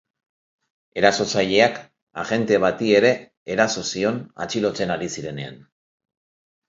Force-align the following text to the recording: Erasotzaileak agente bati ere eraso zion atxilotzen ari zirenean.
Erasotzaileak 1.01 1.77
agente 2.23 2.59
bati 2.65 2.89
ere 3.01 3.13
eraso 3.57 3.87
zion 3.93 4.19
atxilotzen 4.47 4.95
ari 4.97 5.11
zirenean. 5.19 5.61